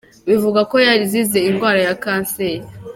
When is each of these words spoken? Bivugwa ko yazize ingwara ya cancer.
Bivugwa 0.27 0.61
ko 0.71 0.75
yazize 0.87 1.39
ingwara 1.49 1.79
ya 1.87 1.93
cancer. 2.03 2.55